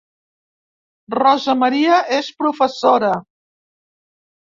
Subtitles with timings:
[1.19, 3.15] Rosa Maria és professora